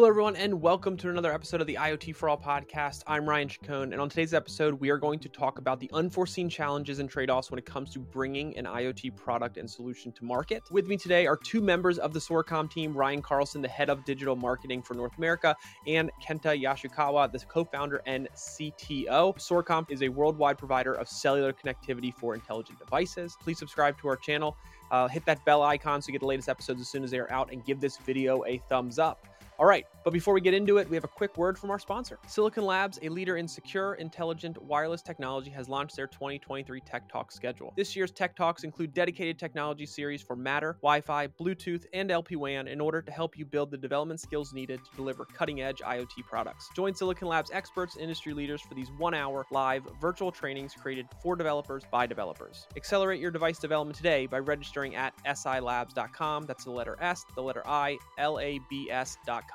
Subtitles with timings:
[0.00, 3.02] Hello, everyone, and welcome to another episode of the IoT for All podcast.
[3.06, 6.48] I'm Ryan Chacon, and on today's episode, we are going to talk about the unforeseen
[6.48, 10.24] challenges and trade offs when it comes to bringing an IoT product and solution to
[10.24, 10.62] market.
[10.70, 14.02] With me today are two members of the Soracom team Ryan Carlson, the head of
[14.06, 15.54] digital marketing for North America,
[15.86, 19.36] and Kenta Yasukawa, the co founder and CTO.
[19.36, 23.36] Soracom is a worldwide provider of cellular connectivity for intelligent devices.
[23.38, 24.56] Please subscribe to our channel.
[24.90, 27.18] Uh, hit that bell icon so you get the latest episodes as soon as they
[27.18, 29.26] are out and give this video a thumbs up.
[29.60, 31.78] All right, but before we get into it, we have a quick word from our
[31.78, 32.18] sponsor.
[32.26, 37.30] Silicon Labs, a leader in secure, intelligent wireless technology, has launched their 2023 Tech Talk
[37.30, 37.74] schedule.
[37.76, 42.68] This year's Tech Talks include dedicated technology series for Matter, Wi Fi, Bluetooth, and LPWAN
[42.68, 46.24] in order to help you build the development skills needed to deliver cutting edge IoT
[46.26, 46.70] products.
[46.74, 51.04] Join Silicon Labs experts and industry leaders for these one hour live virtual trainings created
[51.22, 52.66] for developers by developers.
[52.76, 56.46] Accelerate your device development today by registering at silabs.com.
[56.46, 59.49] That's the letter S, the letter I, L A B S.com.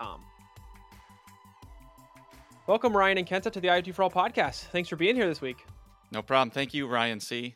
[2.68, 4.66] Welcome, Ryan and Kenta, to the IoT for All podcast.
[4.66, 5.66] Thanks for being here this week.
[6.12, 6.50] No problem.
[6.50, 7.56] Thank you, Ryan C.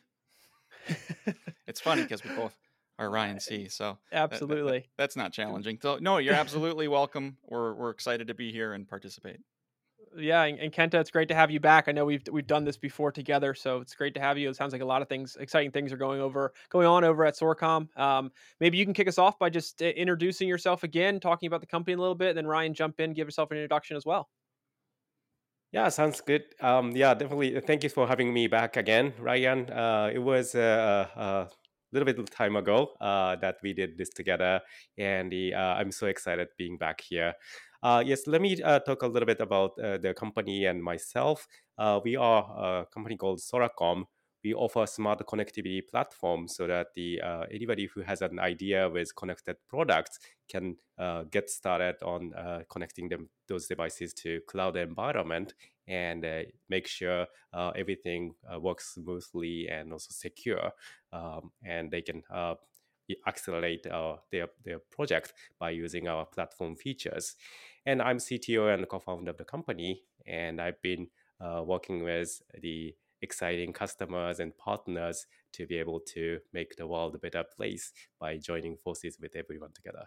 [1.67, 2.55] it's funny because we both
[2.99, 3.69] are Ryan C.
[3.69, 5.79] So absolutely, that, that, that's not challenging.
[5.81, 7.37] So no, you're absolutely welcome.
[7.47, 9.39] We're we're excited to be here and participate.
[10.17, 11.87] Yeah, and, and, Kenta, it's great to have you back.
[11.87, 14.49] I know we've we've done this before together, so it's great to have you.
[14.49, 17.25] It sounds like a lot of things, exciting things, are going over going on over
[17.25, 17.95] at Soracom.
[17.97, 21.61] Um, maybe you can kick us off by just uh, introducing yourself again, talking about
[21.61, 24.05] the company a little bit, and then Ryan jump in, give yourself an introduction as
[24.05, 24.29] well.
[25.71, 26.45] Yeah, sounds good.
[26.61, 27.59] Um, yeah, definitely.
[27.61, 29.69] Thank you for having me back again, Ryan.
[29.69, 31.47] Uh, it was uh, a uh,
[31.91, 34.61] little bit of time ago uh, that we did this together,
[34.97, 37.35] and uh, I'm so excited being back here.
[37.81, 41.47] Uh, yes, let me talk a little bit about the company and myself.
[42.03, 44.05] we are a company called Soracom
[44.43, 48.89] we offer a smart connectivity platform so that the uh, anybody who has an idea
[48.89, 54.77] with connected products can uh, get started on uh, connecting them those devices to cloud
[54.77, 55.53] environment
[55.87, 60.71] and uh, make sure uh, everything uh, works smoothly and also secure
[61.11, 62.23] um, and they can
[63.27, 63.83] accelerate
[64.31, 67.35] their their project by using our platform features
[67.85, 71.07] and i'm cto and co-founder of the company and i've been
[71.65, 77.19] working with the exciting customers and partners to be able to make the world a
[77.19, 80.05] better place by joining forces with everyone together.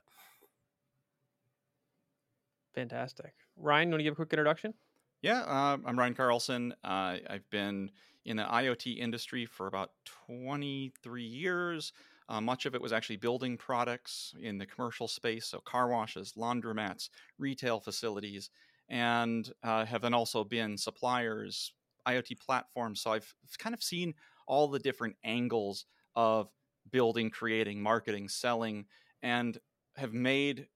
[2.75, 3.35] Fantastic.
[3.57, 4.73] Ryan, you want to give a quick introduction?
[5.21, 6.75] Yeah, uh, I'm Ryan Carlson.
[6.83, 7.91] Uh, I've been
[8.25, 9.91] in the IoT industry for about
[10.27, 11.93] 23 years.
[12.29, 16.35] Uh, much of it was actually building products in the commercial space, so car washes,
[16.37, 18.51] laundromats, retail facilities,
[18.89, 21.73] and uh, have then also been suppliers,
[22.07, 23.01] IoT platforms.
[23.01, 24.15] So I've kind of seen
[24.47, 26.49] all the different angles of
[26.91, 28.87] building, creating, marketing, selling,
[29.23, 29.59] and
[29.97, 30.67] have made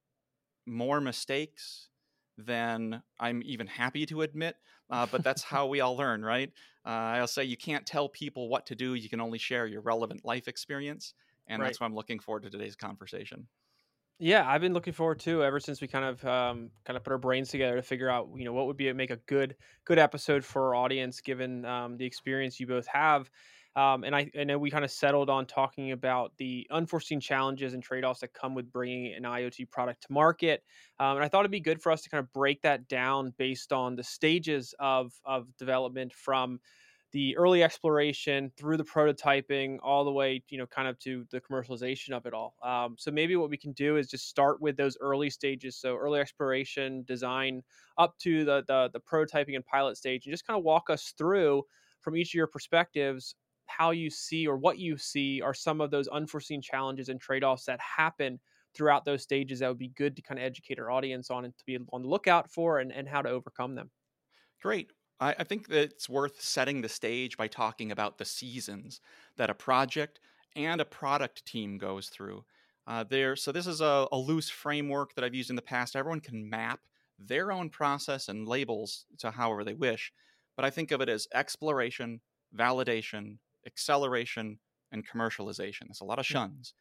[0.66, 1.88] more mistakes
[2.38, 4.56] than I'm even happy to admit.
[4.90, 6.50] Uh, but that's how we all learn, right?
[6.84, 8.94] Uh, I'll say you can't tell people what to do.
[8.94, 11.14] You can only share your relevant life experience.
[11.46, 11.66] And right.
[11.66, 13.48] that's why I'm looking forward to today's conversation.
[14.18, 17.12] Yeah, I've been looking forward to ever since we kind of um, kind of put
[17.12, 19.98] our brains together to figure out you know what would be make a good good
[19.98, 23.30] episode for our audience given um, the experience you both have.
[23.74, 27.74] Um, and I, I know we kind of settled on talking about the unforeseen challenges
[27.74, 30.64] and trade offs that come with bringing an IoT product to market.
[30.98, 33.34] Um, and I thought it'd be good for us to kind of break that down
[33.36, 36.58] based on the stages of, of development from
[37.16, 41.40] the early exploration through the prototyping all the way you know kind of to the
[41.40, 42.56] commercialization of it all.
[42.62, 45.96] Um, so maybe what we can do is just start with those early stages so
[45.96, 47.62] early exploration design
[47.96, 51.14] up to the the, the prototyping and pilot stage and just kind of walk us
[51.16, 51.62] through
[52.02, 53.34] from each of your perspectives
[53.64, 57.64] how you see or what you see are some of those unforeseen challenges and trade-offs
[57.64, 58.38] that happen
[58.74, 61.56] throughout those stages that would be good to kind of educate our audience on and
[61.56, 63.90] to be on the lookout for and, and how to overcome them.
[64.60, 64.90] Great
[65.20, 69.00] I, I think that it's worth setting the stage by talking about the seasons
[69.36, 70.20] that a project
[70.54, 72.44] and a product team goes through.
[72.86, 75.96] Uh, there, so this is a, a, loose framework that I've used in the past.
[75.96, 76.80] Everyone can map
[77.18, 80.12] their own process and labels to however they wish,
[80.54, 82.20] but I think of it as exploration,
[82.56, 84.60] validation, acceleration,
[84.92, 85.86] and commercialization.
[85.88, 86.32] There's a lot of hmm.
[86.32, 86.74] shuns.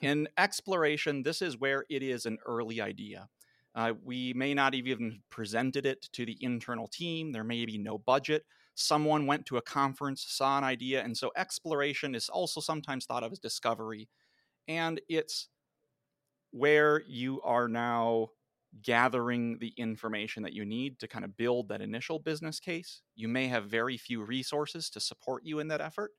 [0.00, 3.28] In exploration, this is where it is an early idea.
[3.78, 7.30] Uh, we may not have even presented it to the internal team.
[7.30, 8.44] There may be no budget.
[8.74, 13.22] Someone went to a conference, saw an idea, and so exploration is also sometimes thought
[13.22, 14.08] of as discovery.
[14.66, 15.48] And it's
[16.50, 18.30] where you are now
[18.82, 23.02] gathering the information that you need to kind of build that initial business case.
[23.14, 26.10] You may have very few resources to support you in that effort.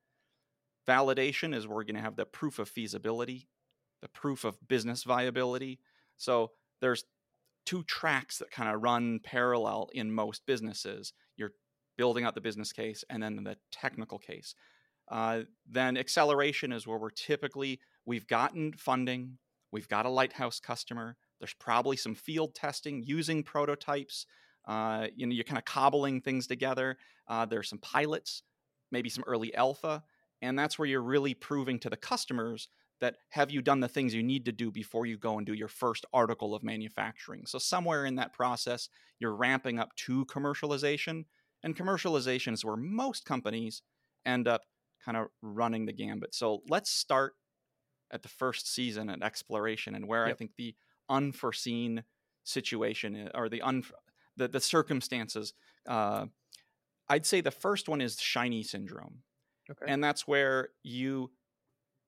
[0.88, 3.50] Validation is where we're going to have the proof of feasibility,
[4.02, 5.82] the proof of business viability.
[6.16, 7.04] So there's
[7.70, 11.14] two tracks that kind of run parallel in most businesses.
[11.38, 11.52] You're
[12.00, 14.56] building out the business case and then the technical case.
[15.12, 19.38] Uh, then acceleration is where we're typically we've gotten funding,
[19.72, 21.16] we've got a lighthouse customer.
[21.40, 24.26] There's probably some field testing using prototypes.
[24.68, 26.98] Uh, you know, you're kind of cobbling things together.
[27.28, 28.42] Uh, there's some pilots,
[28.92, 30.02] maybe some early alpha,
[30.42, 32.68] and that's where you're really proving to the customers
[33.02, 35.54] that have you done the things you need to do before you go and do
[35.54, 37.46] your first article of manufacturing.
[37.46, 41.26] So somewhere in that process, you're ramping up to commercialization,
[41.64, 43.82] and commercialization is where most companies
[44.26, 44.62] end up
[45.04, 46.36] kind of running the gambit.
[46.36, 47.34] So let's start
[48.12, 50.36] at the first season at exploration and where yep.
[50.36, 50.76] I think the
[51.10, 52.04] unforeseen
[52.44, 53.84] situation or the un
[54.38, 55.54] the, the circumstances.
[55.88, 56.28] Uh,
[57.10, 59.24] I'd say the first one is shiny syndrome,
[59.70, 59.92] okay.
[59.92, 61.32] and that's where you.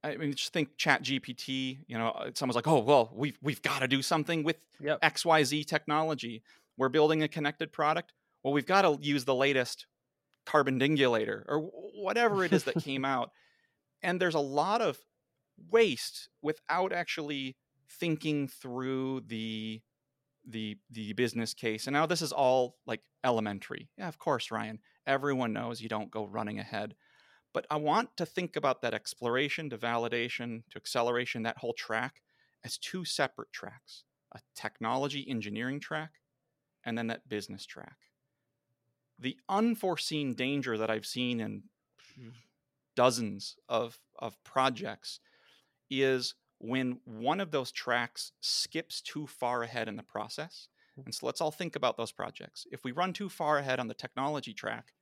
[0.04, 1.80] I mean, just think Chat GPT.
[1.88, 5.00] You know, uh, someone's like, "Oh, well, we've we've got to do something with yep.
[5.02, 6.44] X Y Z technology.
[6.78, 8.14] We're building a connected product.
[8.44, 9.86] Well, we've got to use the latest
[10.46, 13.32] carbon dingulator or whatever it is that came out."
[14.02, 14.98] And there's a lot of
[15.70, 17.56] waste without actually
[17.88, 19.82] thinking through the
[20.48, 21.88] the the business case.
[21.88, 23.90] And now this is all like elementary.
[23.98, 24.80] Yeah, of course, Ryan.
[25.06, 26.96] Everyone knows you don't go running ahead.
[27.54, 32.22] But I want to think about that exploration to validation to acceleration, that whole track
[32.64, 34.04] as two separate tracks
[34.34, 36.12] a technology engineering track
[36.86, 37.98] and then that business track.
[39.20, 41.64] The unforeseen danger that I've seen in
[42.96, 45.20] dozens of, of projects
[45.90, 50.68] is when one of those tracks skips too far ahead in the process.
[50.96, 51.02] Hmm.
[51.06, 52.66] And so let's all think about those projects.
[52.72, 54.94] If we run too far ahead on the technology track,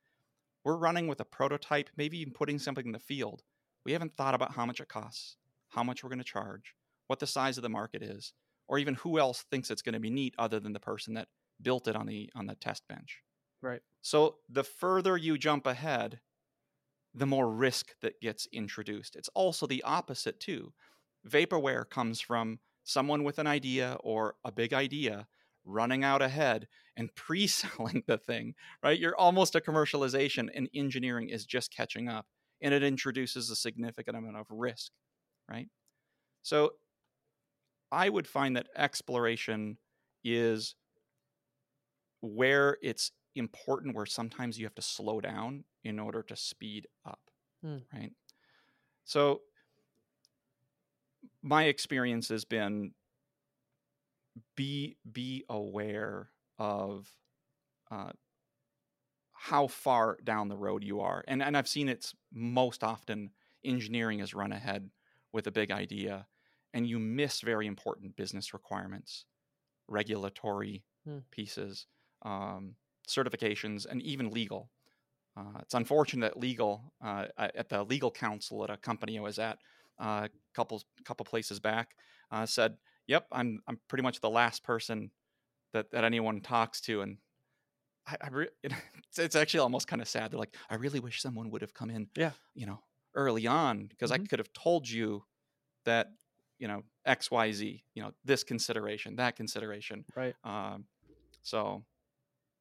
[0.64, 3.44] we're running with a prototype, maybe even putting something in the field.
[3.86, 5.38] We haven't thought about how much it costs,
[5.70, 6.76] how much we're going to charge,
[7.08, 8.34] what the size of the market is,
[8.68, 11.30] or even who else thinks it's going to be neat other than the person that
[11.62, 13.22] built it on the on the test bench.
[13.62, 13.82] Right.
[14.02, 16.20] So the further you jump ahead,
[17.14, 19.16] the more risk that gets introduced.
[19.16, 20.74] It's also the opposite too.
[21.28, 25.28] Vaporware comes from someone with an idea or a big idea
[25.66, 28.54] running out ahead and pre-selling the thing,
[28.84, 29.00] right?
[29.00, 32.26] You're almost a commercialization and engineering is just catching up
[32.62, 34.92] and it introduces a significant amount of risk,
[35.50, 35.68] right?
[36.42, 36.72] So
[37.92, 39.78] I would find that exploration
[40.24, 40.76] is
[42.22, 47.20] where it's important where sometimes you have to slow down in order to speed up,
[47.64, 47.78] hmm.
[47.94, 48.12] right?
[49.06, 49.42] So
[51.42, 52.92] my experience has been
[54.60, 57.08] be be aware of
[57.90, 58.12] uh,
[59.32, 63.32] how far down the road you are, and and I've seen it's most often
[63.64, 64.90] engineering is run ahead
[65.32, 66.28] with a big idea,
[66.74, 69.24] and you miss very important business requirements,
[69.88, 71.20] regulatory hmm.
[71.32, 71.86] pieces,
[72.24, 72.76] um,
[73.08, 74.72] certifications, and even legal.
[75.38, 79.40] Uh, it's unfortunate that legal uh, at the legal counsel at a company I was
[79.40, 79.60] at
[80.02, 81.96] a uh, couple couple places back
[82.32, 82.78] uh, said,
[83.10, 85.12] "Yep, I'm I'm pretty much the last person
[85.74, 87.18] that that anyone talks to," and
[88.08, 90.32] I, I re- it's, it's actually almost kind of sad.
[90.32, 92.80] They're like, "I really wish someone would have come in, yeah, you know,
[93.16, 94.24] early on because mm-hmm.
[94.24, 95.24] I could have told you
[95.86, 96.12] that."
[96.62, 97.86] You know X Y Z.
[97.96, 100.04] You know this consideration, that consideration.
[100.14, 100.36] Right.
[100.44, 100.88] Um,
[101.42, 101.86] so,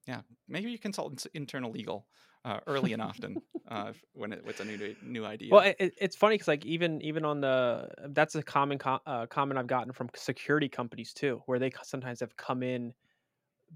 [0.06, 2.06] yeah, maybe you consult internal legal
[2.48, 5.50] uh, early and often uh, when it, it's a new new idea.
[5.50, 9.26] Well, it, it's funny because like even even on the that's a common co- uh,
[9.26, 12.92] comment I've gotten from security companies too, where they sometimes have come in,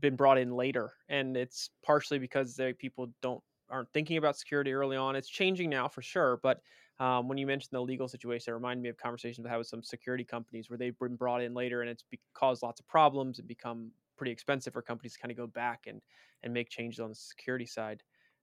[0.00, 4.72] been brought in later, and it's partially because they people don't aren't thinking about security
[4.72, 5.16] early on.
[5.16, 6.60] It's changing now for sure, but
[7.00, 9.68] um, when you mentioned the legal situation, it reminded me of conversations I had with
[9.68, 12.88] some security companies where they've been brought in later and it's be- caused lots of
[12.88, 16.02] problems and become pretty expensive for companies to kind of go back and
[16.42, 18.02] and make changes on the security side.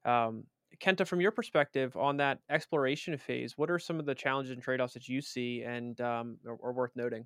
[0.09, 0.43] Um,
[0.81, 4.61] Kenta, from your perspective on that exploration phase, what are some of the challenges and
[4.61, 7.25] trade offs that you see and um, are, are worth noting?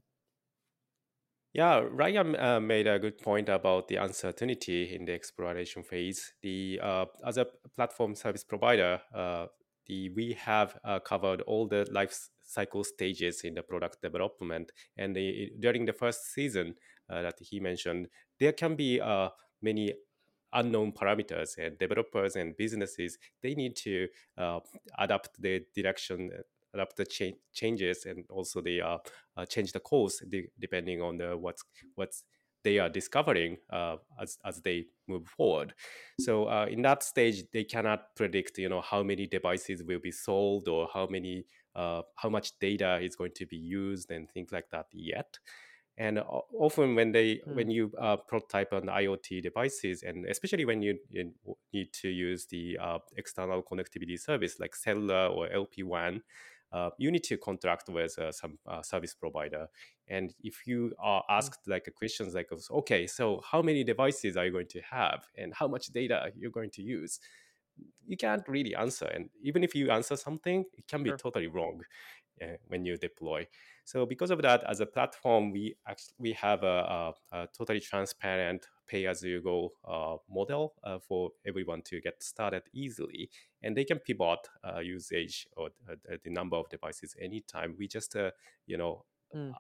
[1.53, 6.33] Yeah, Ryan uh, made a good point about the uncertainty in the exploration phase.
[6.41, 9.45] The uh, as a platform service provider, uh,
[9.85, 15.15] the we have uh, covered all the life cycle stages in the product development, and
[15.15, 16.73] the, during the first season
[17.07, 18.07] uh, that he mentioned,
[18.39, 19.29] there can be uh,
[19.61, 19.93] many
[20.53, 24.07] unknown parameters and developers and businesses they need to
[24.37, 24.59] uh,
[24.99, 26.31] adapt their direction
[26.73, 28.97] adapt the cha- changes and also they uh,
[29.37, 31.63] uh, change the course de- depending on the what's
[31.95, 32.23] what's
[32.63, 35.73] they are discovering uh, as, as they move forward.
[36.17, 40.11] So uh, in that stage, they cannot predict, you know, how many devices will be
[40.11, 41.45] sold or how many,
[41.75, 45.37] uh, how much data is going to be used and things like that yet.
[45.97, 47.53] And often when they Hmm.
[47.53, 51.33] when you uh, prototype on IoT devices, and especially when you, you
[51.71, 56.21] need to use the uh, external connectivity service like cellular or LPWAN,
[56.71, 59.67] uh, you need to contract with uh, some uh, service provider.
[60.07, 64.51] And if you are asked like questions like, okay, so how many devices are you
[64.51, 67.19] going to have, and how much data you're going to use?
[68.05, 71.19] You can't really answer, and even if you answer something, it can be Sure.
[71.23, 71.81] totally wrong
[72.41, 73.45] uh, when you deploy.
[73.85, 77.79] So because of that, as a platform, we actually we have a, a, a totally
[77.79, 83.29] transparent pay-as-you-go uh, model uh, for everyone to get started easily,
[83.61, 87.75] and they can pivot uh, usage or uh, the number of devices anytime.
[87.77, 88.31] We just uh,
[88.65, 89.55] you know Mm.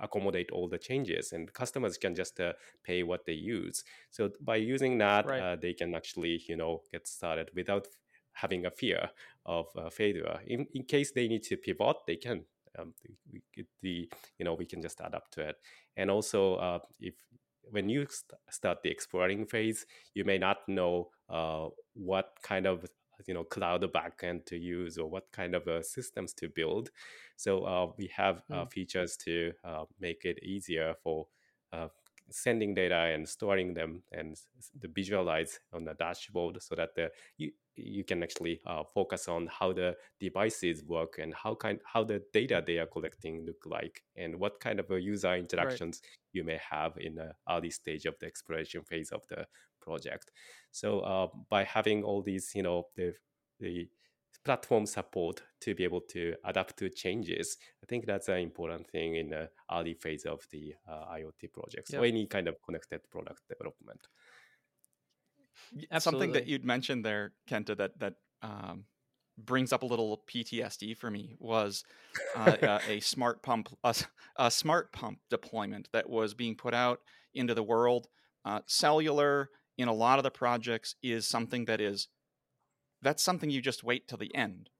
[0.00, 2.52] accommodate all the changes, and customers can just uh,
[2.84, 3.82] pay what they use.
[4.10, 5.40] So by using that, Right.
[5.40, 7.88] uh, they can actually you know get started without
[8.34, 9.10] having a fear
[9.46, 10.38] of uh, failure.
[10.46, 12.44] In, in case they need to pivot, they can.
[12.78, 12.94] Um,
[13.32, 15.56] we, we- the you know we can just adapt to it.
[15.96, 17.14] And also, uh, if
[17.70, 22.84] when you st- start the exploring phase, you may not know uh, what kind of
[23.26, 26.90] you know cloud backend to use or what kind of uh, systems to build.
[27.36, 28.70] So uh, we have uh, Mm.
[28.70, 31.26] features to uh, make it easier for
[31.72, 31.88] uh,
[32.30, 34.36] sending data and storing them and
[34.80, 39.48] the visualize on the dashboard so that the you you can actually uh, focus on
[39.48, 44.02] how the devices work and how kind how the data they are collecting look like
[44.16, 46.00] and what kind of user interactions
[46.32, 49.44] you may have in the early stage of the exploration phase of the
[49.80, 50.30] project.
[50.70, 53.14] So uh, by having all these you know the
[53.60, 53.88] the
[54.44, 57.56] platform support to be able to adapt to changes.
[57.82, 61.94] I think that's an important thing in the early phase of the uh, iot projects
[61.94, 64.06] or any kind of connected product development.
[65.74, 68.84] Y- Something that you'd mentioned there, Kenta, that that um,
[69.38, 71.84] brings up a little PTSD for me was
[72.36, 73.68] uh, uh, a smart pump,
[74.36, 77.00] a smart pump deployment that was being put out
[77.34, 78.08] into the world.
[78.44, 79.48] Uh, cellular
[79.78, 82.08] in a lot of the projects is something that is
[83.04, 84.70] that's something you just wait till the end.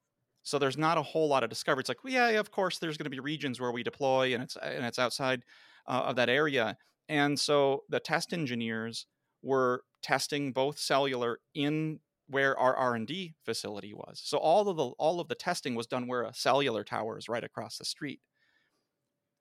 [0.43, 1.81] So there's not a whole lot of discovery.
[1.81, 4.43] It's like, well, yeah, of course, there's going to be regions where we deploy, and
[4.43, 5.43] it's and it's outside
[5.87, 6.77] uh, of that area.
[7.09, 9.07] And so the test engineers
[9.43, 14.21] were testing both cellular in where our R&D facility was.
[14.25, 17.29] So all of the all of the testing was done where a cellular tower is
[17.29, 18.21] right across the street.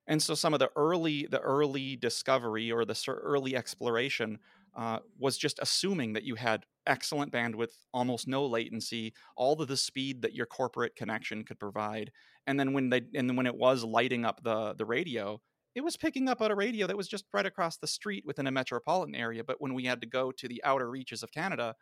[0.08, 4.40] And so some of the early the early discovery or the early exploration
[4.76, 9.78] uh, was just assuming that you had excellent bandwidth, almost no latency, all of the
[9.78, 12.12] speed that your corporate connection could provide.
[12.48, 15.42] And then when they and then when it was lighting up the the radio,
[15.76, 18.48] it was picking up on a radio that was just right across the street within
[18.48, 19.44] a metropolitan area.
[19.44, 21.76] But when we had to go to the outer reaches of Canada,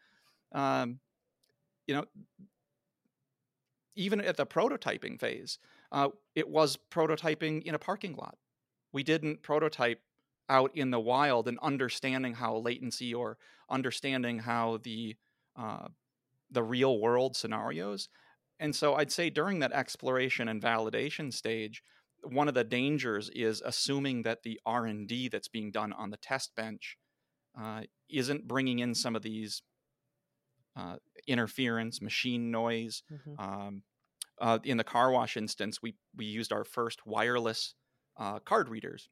[0.54, 1.00] um,
[1.88, 2.06] you know,
[3.96, 5.60] even at the prototyping phase,
[5.92, 8.38] uh, it was prototyping in a parking lot.
[8.94, 10.02] We didn't prototype
[10.52, 13.38] out in the wild and understanding how latency or
[13.70, 15.16] understanding how the
[15.56, 15.88] uh,
[16.52, 18.10] the real world scenarios.
[18.60, 21.82] And so I'd say during that exploration and validation stage,
[22.24, 26.12] one of the dangers is assuming that the R and D that's being done on
[26.12, 26.98] the test bench
[27.60, 29.64] uh, isn't bringing in some of these
[30.76, 33.40] uh, interference, machine noise, Mhm.
[33.40, 33.84] um,
[34.40, 37.76] uh, in the car wash instance, we we used our first wireless
[38.18, 39.10] uh, card readers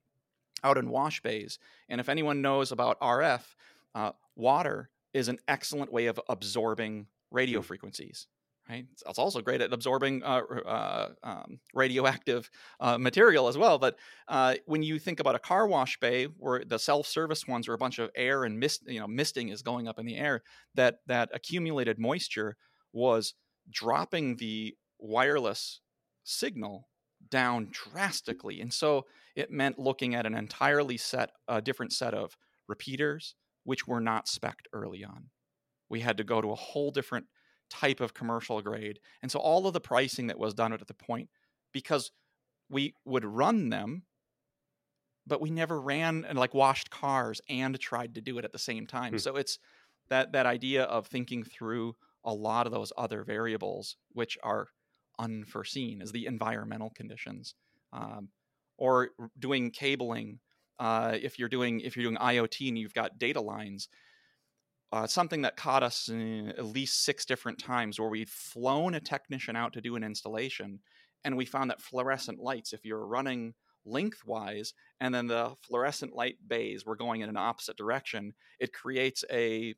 [0.64, 1.60] out in wash bays.
[1.88, 3.56] And if anyone knows about RF,
[3.96, 7.66] uh, water is an excellent way of absorbing radio Mm.
[7.66, 8.28] frequencies.
[8.70, 8.84] Right?
[8.84, 13.80] It's- It's also great at absorbing uh, uh, um, radioactive uh, material as well.
[13.80, 13.98] But
[14.28, 17.80] uh, when you think about a car wash bay, where the self-service ones where a
[17.80, 20.44] bunch of air and mist, you know, misting is going up in the air,
[20.76, 22.58] that that accumulated moisture
[22.94, 23.34] was
[23.72, 25.82] dropping the wireless
[26.24, 26.90] signal
[27.30, 29.06] down drastically and so
[29.40, 32.36] it meant looking at an entirely set a different set of
[32.68, 35.30] repeaters which were not spec'd early on
[35.90, 37.26] we had to go to a whole different
[37.70, 40.94] type of commercial grade and so all of the pricing that was done at the
[40.94, 41.30] point
[41.72, 42.12] because
[42.70, 44.04] we would run them
[45.28, 48.60] but we never ran and like washed cars and tried to do it at the
[48.60, 49.20] same time Hmm.
[49.20, 49.60] so it's
[50.10, 54.68] that that idea of thinking through a lot of those other variables which are
[55.20, 57.54] unforeseen as the environmental conditions
[57.94, 58.30] um,
[58.80, 60.40] or doing cabling
[60.80, 63.90] uh, if you're doing if you're doing iot and you've got data lines
[64.92, 69.56] uh, something that caught us at least six different times where we'd flown a technician
[69.56, 70.80] out to do an installation
[71.24, 73.54] and we found that fluorescent lights if you're running
[73.86, 79.24] lengthwise and then the fluorescent light bays were going in an opposite direction it creates
[79.32, 79.76] a,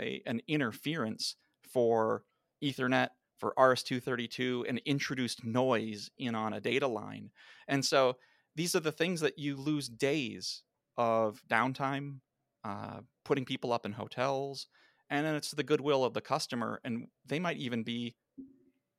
[0.00, 1.36] a an interference
[1.72, 2.24] for
[2.62, 3.08] ethernet
[3.40, 7.30] for rs232 and introduced noise in on a data line.
[7.66, 8.18] And so
[8.56, 10.62] these are the things that you lose days
[10.96, 12.20] of downtime,
[12.64, 14.66] uh, putting people up in hotels,
[15.08, 18.14] and then it's the goodwill of the customer, and they might even be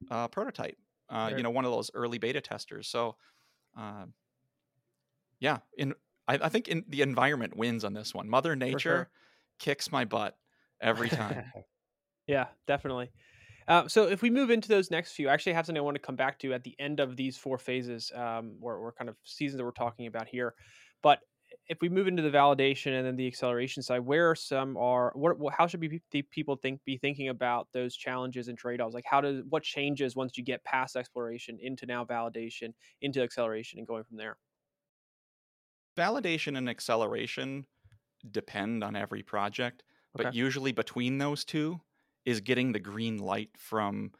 [0.09, 0.77] a prototype,
[1.09, 1.37] uh, right.
[1.37, 2.87] you know, one of those early beta testers.
[2.87, 3.15] So,
[3.77, 4.05] uh,
[5.39, 5.93] yeah, in
[6.27, 8.29] I, I, think in the environment wins on this one.
[8.29, 9.09] Mother Nature sure.
[9.59, 10.37] kicks my butt
[10.81, 11.51] every time.
[12.27, 13.11] yeah, definitely.
[13.67, 15.95] Uh, so if we move into those next few, I actually have something I want
[15.95, 19.09] to come back to at the end of these four phases, um, or, or kind
[19.09, 20.53] of seasons that we're talking about here.
[21.03, 21.19] But
[21.67, 25.11] if we move into the validation and then the acceleration side, where are some are
[25.15, 26.01] what, how should be
[26.31, 28.93] people think be thinking about those challenges and trade offs?
[28.93, 33.79] Like how does what changes once you get past exploration into now validation into acceleration
[33.79, 34.37] and going from there?
[35.97, 37.65] Validation and acceleration
[38.29, 39.83] depend on every project,
[40.15, 40.25] okay.
[40.25, 41.79] but usually between those two,
[42.25, 44.11] is getting the green light from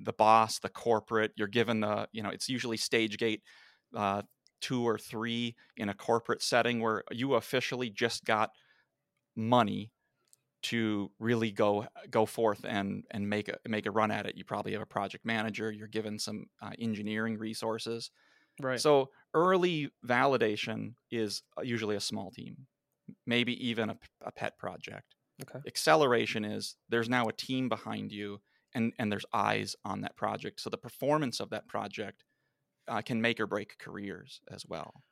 [0.00, 1.32] the boss, the corporate.
[1.36, 3.42] You're given the, you know, it's usually stage gate
[3.94, 4.22] uh,
[4.60, 8.50] two or three in a corporate setting where you officially just got
[9.34, 9.92] money
[10.62, 14.36] to really go go forth and and make a make a run at it.
[14.36, 15.70] You probably have a project manager.
[15.70, 18.10] You're given some uh, engineering resources.
[18.60, 18.80] Right.
[18.80, 22.66] So early validation is uh, usually a small team,
[23.26, 25.15] maybe even a, a pet project.
[25.42, 25.60] Okay.
[25.66, 28.40] Acceleration is there's now a team behind you
[28.74, 30.60] and and there's eyes on that project.
[30.60, 32.24] So the performance of that project
[32.88, 35.04] uh, can make or break careers as well.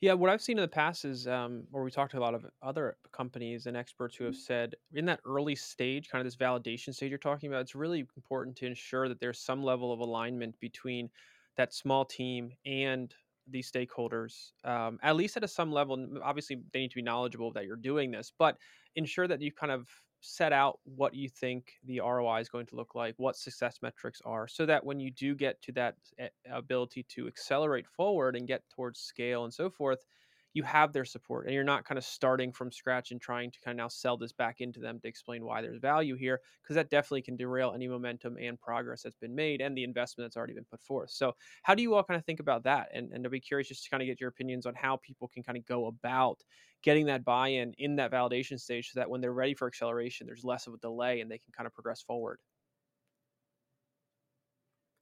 [0.00, 2.34] Yeah, what I've seen in the past is um, where we talked to a lot
[2.34, 6.36] of other companies and experts who have said in that early stage, kind of this
[6.36, 10.00] validation stage you're talking about, it's really important to ensure that there's some level of
[10.00, 11.10] alignment between
[11.56, 13.14] that small team and
[13.46, 16.18] these stakeholders, um, at least at a some level.
[16.22, 18.56] Obviously, they need to be knowledgeable that you're doing this, but
[18.96, 19.88] ensure that you kind of
[20.20, 24.20] set out what you think the ROI is going to look like, what success metrics
[24.24, 28.46] are, so that when you do get to that eh, ability to accelerate forward and
[28.46, 30.04] get towards scale and so forth,
[30.52, 33.60] you have their support and you're not kind of starting from scratch and trying to
[33.60, 36.74] kind of now sell this back into them to explain why there's value here because
[36.74, 40.36] that definitely can derail any momentum and progress that's been made and the investment that's
[40.36, 41.10] already been put forth.
[41.10, 42.88] So how do you all kind of think about that?
[42.92, 45.28] And, and i'd be curious just to kind of get your opinions on how people
[45.28, 46.42] can kind of go about
[46.82, 50.44] getting that buy-in in that validation stage so that when they're ready for acceleration there's
[50.44, 52.40] less of a delay and they can kind of progress forward.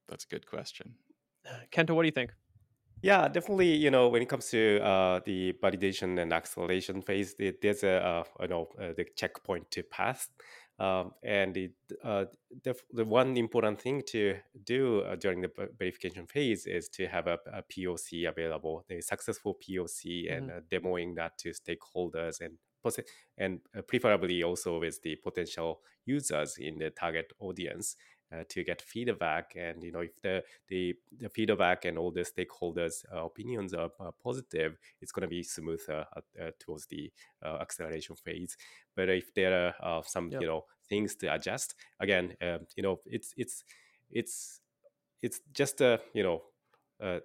[0.08, 0.96] That's a good question.
[1.72, 2.32] Kenta what do you think
[3.02, 3.74] yeah, definitely.
[3.74, 8.04] You know, when it comes to uh, the validation and acceleration phase, it, there's a
[8.04, 10.28] uh, you know uh, the checkpoint to pass,
[10.78, 12.24] um, and it, uh,
[12.64, 17.26] the the one important thing to do uh, during the verification phase is to have
[17.26, 20.58] a, a POC available, a successful POC, and mm-hmm.
[20.70, 22.58] demoing that to stakeholders and
[23.36, 27.96] and preferably also with the potential users in the target audience
[28.32, 32.20] uh, to get feedback and you know if the the, the feedback and all the
[32.20, 37.10] stakeholders uh, opinions are, are, positive it's going to be smoother uh, towards the
[37.44, 38.56] uh, acceleration phase
[38.94, 40.40] but if there are uh, some yep.
[40.42, 43.64] you know things to adjust again um, you know it's it's
[44.10, 44.60] it's
[45.22, 46.42] it's just a you know
[47.02, 47.20] uh,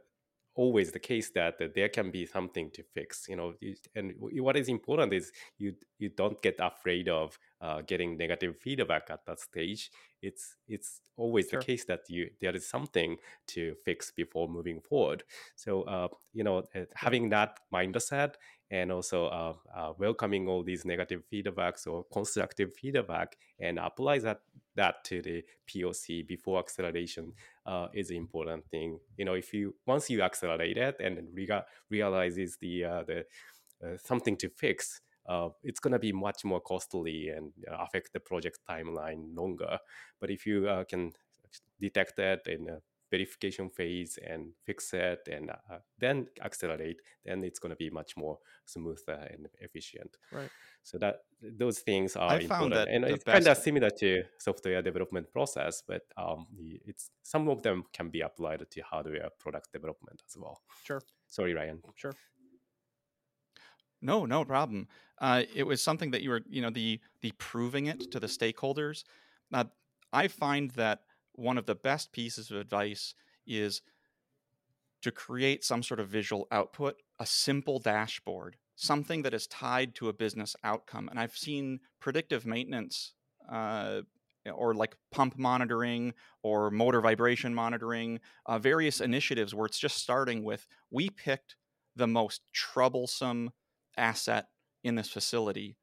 [0.55, 3.53] always the case that, that there can be something to fix you know
[3.95, 9.07] and what is important is you you don't get afraid of uh, getting negative feedback
[9.09, 9.89] at that stage
[10.21, 11.59] it's it's always sure.
[11.59, 15.23] the case that you there is something to fix before moving forward
[15.55, 18.35] so uh, you know uh, having that mindset
[18.73, 24.39] and also uh, uh, welcoming all these negative feedbacks or constructive feedback and apply that
[24.75, 27.33] that to the POC before acceleration
[27.67, 28.99] uh, is an important thing.
[29.15, 33.19] You know, if you once you accelerate it and rega- realizes the uh, the
[33.86, 38.57] uh, something to fix, uh, it's to be much more costly and affect the project
[38.67, 39.77] timeline longer.
[40.19, 41.12] But if you can
[41.79, 42.79] detect that in
[43.13, 48.12] verification phase and fix it and uh, then accelerate, then it's going to be much
[48.17, 50.12] more smoother and efficient.
[50.32, 50.49] Right.
[50.82, 55.32] So that those things are I important, and it's kind of similar to software development
[55.32, 56.47] process, but um,
[56.89, 60.58] it's some of them can be applied to hardware product development as well.
[60.84, 61.02] Sure.
[61.28, 61.82] Sorry, Ryan.
[61.95, 62.15] Sure.
[64.02, 64.88] No, no problem.
[65.21, 68.28] Uh, it was something that you were, you know, the the proving it to the
[68.28, 69.04] stakeholders.
[69.54, 69.65] Uh,
[70.12, 70.99] I find that
[71.33, 73.15] one of the best pieces of advice
[73.45, 73.81] is
[75.01, 80.07] to create some sort of visual output, a simple dashboard, something that is tied to
[80.07, 81.09] a business outcome.
[81.09, 83.13] And I've seen predictive maintenance
[83.51, 84.01] uh,
[84.51, 90.43] or like pump monitoring or motor vibration monitoring, uh, various initiatives where it's just starting
[90.43, 91.55] with we picked
[91.95, 93.51] the most troublesome
[93.97, 94.47] asset
[94.83, 95.77] in this facility,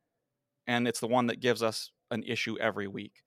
[0.67, 3.23] and it's the one that gives us an issue every week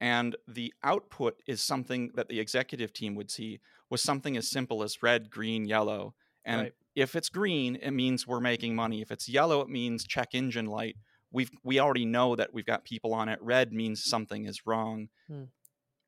[0.00, 4.82] and the output is something that the executive team would see was something as simple
[4.82, 6.14] as red green yellow
[6.48, 6.72] and right.
[6.96, 9.02] if it's green, it means we're making money.
[9.02, 10.96] If it's yellow, it means check engine light.
[11.30, 13.38] We've we already know that we've got people on it.
[13.42, 15.10] Red means something is wrong.
[15.28, 15.44] Hmm.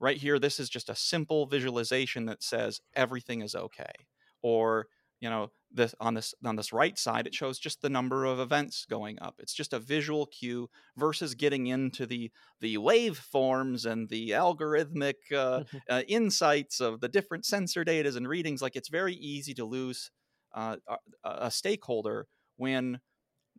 [0.01, 3.93] Right here, this is just a simple visualization that says everything is okay.
[4.41, 4.87] Or
[5.21, 8.41] you know, this on this on this right side, it shows just the number of
[8.41, 9.37] events going up.
[9.39, 12.31] It's just a visual cue versus getting into the
[12.61, 18.63] the waveforms and the algorithmic uh, uh, insights of the different sensor data and readings.
[18.63, 20.11] Like it's very easy to lose
[20.55, 23.01] uh, a, a stakeholder when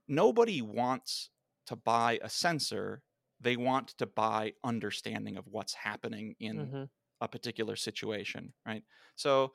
[0.08, 1.30] nobody wants
[1.68, 3.02] to buy a sensor
[3.40, 6.84] they want to buy understanding of what's happening in Mm-hmm.
[7.22, 8.84] a particular situation right
[9.16, 9.54] so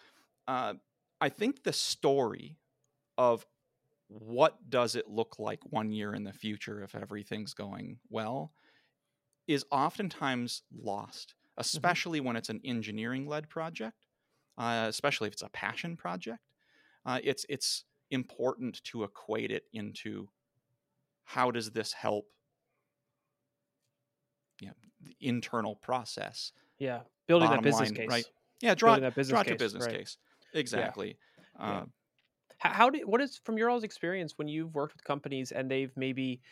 [0.49, 0.75] uh,
[1.21, 2.59] i think the story
[3.19, 3.47] of
[4.09, 8.53] what does it look like one year in the future if everything's going well
[9.47, 14.07] is oftentimes lost especially when it's an engineering led project
[14.59, 16.41] uh, especially if it's a passion project
[17.05, 20.29] uh, it's it's important to equate it into
[21.25, 22.27] how does this help
[24.61, 28.09] you know, the internal process Yeah, building that business line, case.
[28.09, 28.25] right?
[28.63, 29.99] yeah draw, Building that business draw case, business right.
[29.99, 30.17] case
[30.57, 31.19] exactly
[31.65, 31.81] Yeah.
[31.81, 31.87] Uh,
[32.59, 35.71] How, how do what is from your all's experience when you've worked with companies and
[35.71, 36.43] they've maybe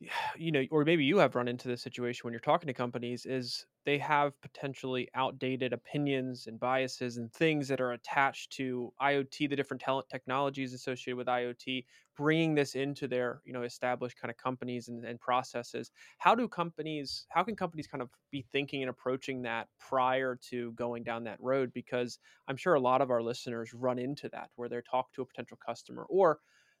[0.36, 3.26] you know or maybe you have run into this situation when you're talking to companies
[3.26, 9.48] is they have potentially outdated opinions and biases and things that are attached to IoT
[9.48, 11.84] the different talent technologies associated with IoT
[12.16, 15.90] bringing this into their you know established kind of companies and, and processes.
[16.18, 20.72] How do companies how can companies kind of be thinking and approaching that prior to
[20.72, 21.72] going down that road?
[21.72, 25.22] Because I'm sure a lot of our listeners run into that where they're talk to
[25.22, 26.38] a potential customer or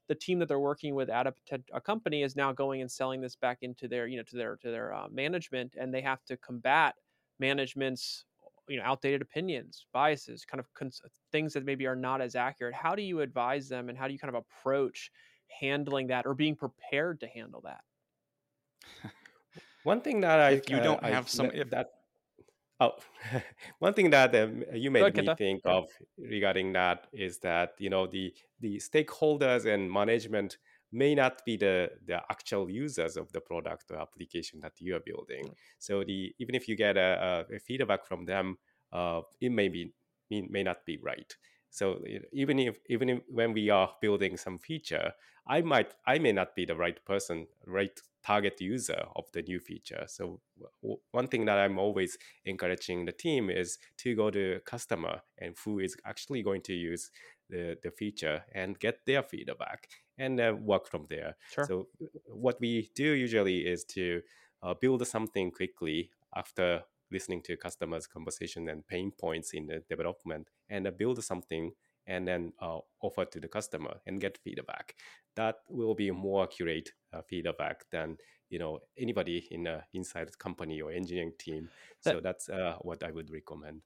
[0.08, 1.34] the team that they're working with at a,
[1.72, 4.56] a company is now going and selling this back into their you know to their
[4.56, 6.94] to their uh, management and they have to combat
[7.38, 8.24] management's
[8.68, 11.00] you know outdated opinions biases kind of cons-
[11.32, 12.74] things that maybe are not as accurate.
[12.74, 15.10] How do you advise them and how do you kind of approach
[15.60, 17.80] handling that or being prepared to handle that?
[19.84, 21.90] One thing that I If you uh, don't I- have some- that- if- that
[22.80, 22.92] oh
[23.78, 25.36] one thing that um, you made ahead, me Kenta.
[25.36, 25.74] think Yeah.
[25.74, 30.58] of regarding that is that you know the the stakeholders and management
[30.92, 35.00] may not be the the actual users of the product or application that you are
[35.00, 35.54] building.
[35.78, 38.58] So the even if you get a, a, a feedback from them,
[38.92, 39.92] uh, it may be
[40.30, 41.34] may, may not be right.
[41.70, 42.00] So
[42.32, 45.12] even if even if, when we are building some feature,
[45.46, 49.60] I might I may not be the right person, right target user of the new
[49.60, 50.04] feature.
[50.08, 50.40] So
[50.82, 55.56] w- one thing that I'm always encouraging the team is to go to customer and
[55.64, 57.10] who is actually going to use
[57.50, 61.36] the, the feature and get their feedback and uh, work from there.
[61.46, 61.88] sure So
[62.26, 64.22] what we do usually is to
[64.62, 70.48] uh, build something quickly after listening to customers' conversation and pain points in the development,
[70.68, 71.72] and uh, build something
[72.06, 74.94] and then uh, offer to the customer and get feedback.
[75.36, 78.16] That will be more accurate uh, feedback than
[78.50, 81.68] you know anybody in a inside company or engineering team.
[82.00, 83.82] So that's uh, what I would recommend.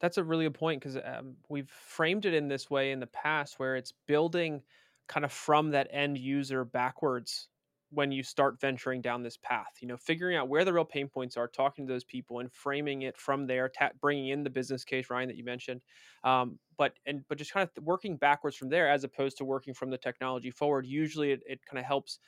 [0.00, 3.06] That's a really good point because um, we've framed it in this way in the
[3.06, 4.62] past where it's building
[5.08, 7.48] kind of from that end user backwards
[7.92, 9.72] when you start venturing down this path.
[9.80, 12.52] You know, figuring out where the real pain points are, talking to those people, and
[12.52, 15.82] framing it from there, ta- bringing in the business case, Ryan, that you mentioned.
[16.24, 19.74] Um, but and but just kind of working backwards from there, as opposed to working
[19.74, 20.86] from the technology forward.
[20.86, 22.18] Usually, it, it kind of helps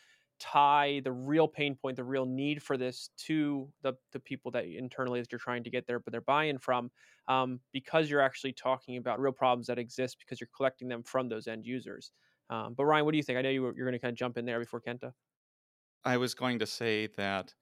[0.41, 4.65] tie the real pain point, the real need for this to the the people that
[4.67, 6.91] internally that you're trying to get there, but they're buying from
[7.29, 11.29] um, because you're actually talking about real problems that exist because you're collecting them from
[11.29, 12.13] those end users.
[12.51, 13.39] Um, but Ryan, what do you think?
[13.39, 15.13] I know you were, you're going to kind of jump in there before Kenta.
[16.05, 17.55] I was going to say that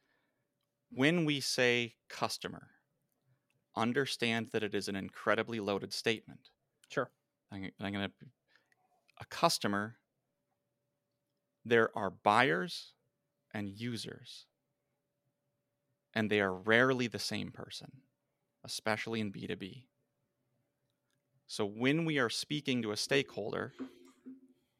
[0.91, 2.69] when we say customer,
[3.77, 6.51] understand that it is an incredibly loaded statement.
[6.89, 7.11] Sure.
[7.51, 8.27] I'm, I'm going to,
[9.21, 9.97] a customer,
[11.65, 12.93] there are buyers
[13.55, 14.47] and users,
[16.13, 17.91] and they are rarely the same person,
[18.65, 19.85] especially in B2B.
[21.47, 23.73] So when we are speaking to a stakeholder,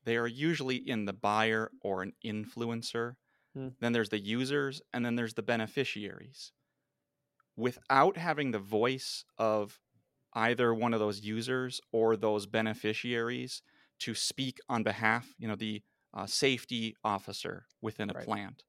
[0.05, 3.15] they are usually in the buyer or an influencer
[3.81, 6.53] then there's the users, and then there's the beneficiaries.
[7.57, 9.81] Without having the voice of
[10.35, 13.63] either one of those users or those beneficiaries
[14.01, 15.83] to speak on behalf, you know, the
[16.15, 18.17] uh, safety officer within a Right.
[18.17, 18.65] plant,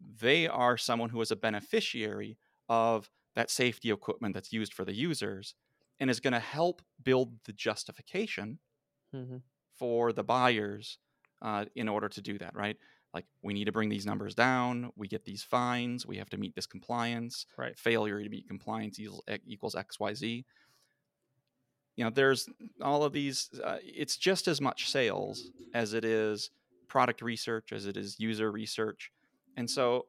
[0.00, 2.38] they are someone who is a beneficiary
[2.68, 5.54] of that safety equipment that's used for the users
[6.00, 8.60] and is going to help build the justification
[9.14, 9.38] Mm-hmm.
[9.76, 10.98] for the buyers
[11.40, 12.76] uh, in order to do that, right?
[13.14, 14.90] Like we need to bring these numbers down.
[14.96, 16.06] We get these fines.
[16.06, 17.46] We have to meet this compliance.
[17.58, 17.78] Right.
[17.78, 20.44] Failure to meet compliance equals, equals X Y Z.
[21.96, 22.48] you know, there's
[22.80, 23.50] all of these.
[23.62, 26.50] Uh, it's just as much sales as it is
[26.88, 29.10] product research, as it is user research,
[29.56, 30.06] and so,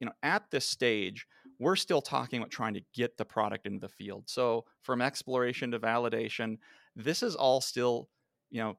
[0.00, 1.26] you know, at this stage,
[1.58, 4.24] we're still talking about trying to get the product into the field.
[4.26, 6.58] So from exploration to validation,
[6.96, 8.08] this is all still,
[8.50, 8.78] you know,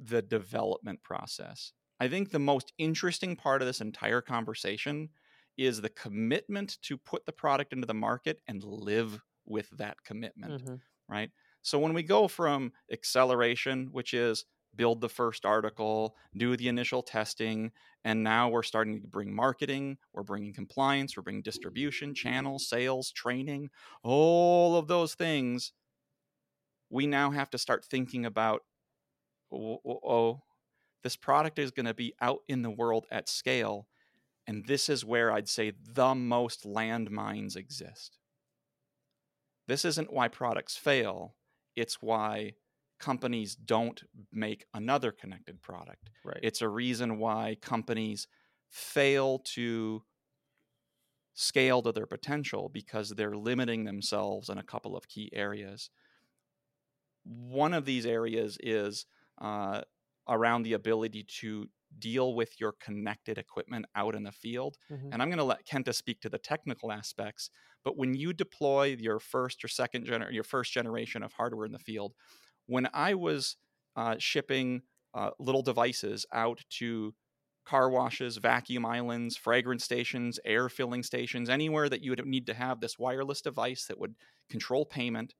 [0.00, 1.72] the development process.
[2.00, 5.10] I think the most interesting part of this entire conversation
[5.58, 10.62] is the commitment to put the product into the market and live with that commitment,
[10.62, 10.74] mm-hmm.
[11.08, 11.30] right?
[11.62, 17.02] So when we go from acceleration, which is build the first article, do the initial
[17.02, 17.72] testing,
[18.04, 23.10] and now we're starting to bring marketing, we're bringing compliance, we're bringing distribution, channels, sales,
[23.12, 23.68] training,
[24.02, 25.72] all of those things.
[26.88, 28.62] We now have to start thinking about
[29.52, 30.40] oh
[31.02, 33.86] this product is going to be out in the world at scale.
[34.46, 38.18] And this is where I'd say the most landmines exist.
[39.66, 41.36] This isn't why products fail,
[41.76, 42.54] it's why
[42.98, 46.10] companies don't make another connected product.
[46.24, 46.40] Right.
[46.42, 48.28] It's a reason why companies
[48.68, 50.02] fail to
[51.34, 55.88] scale to their potential because they're limiting themselves in a couple of key areas.
[57.24, 59.06] One of these areas is
[59.40, 59.82] uh,
[60.30, 61.66] around the ability to
[61.98, 64.76] deal with your connected equipment out in the field.
[64.90, 65.12] Mm-hmm.
[65.12, 67.50] And I'm going to let Kenta speak to the technical aspects.
[67.84, 71.72] But when you deploy your first or second gener- your first generation of hardware in
[71.72, 72.14] the field,
[72.66, 73.56] when I was
[73.96, 74.82] uh, shipping
[75.14, 77.12] uh, little devices out to
[77.66, 82.54] car washes, vacuum islands, fragrance stations, air filling stations, anywhere that you would need to
[82.54, 84.14] have this wireless device that would
[84.48, 85.34] control payment,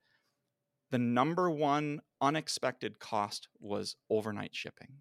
[0.90, 4.98] the number one unexpected cost was overnight shipping.